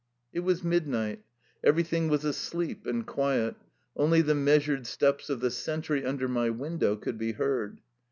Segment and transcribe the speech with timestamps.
[0.33, 1.21] It was midnight.
[1.63, 3.53] Everything was asleep and quiet,
[3.95, 7.81] only the measured steps of the sentry un der my window could be heard.